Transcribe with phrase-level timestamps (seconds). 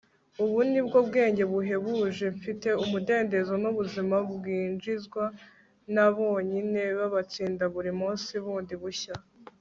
[0.43, 5.23] ubu ni bwo bwenge buhebuje mfite; umudendezo n'ubuzima byinjizwa
[5.93, 9.15] n'abonyine babatsinda buri munsi bundi bushya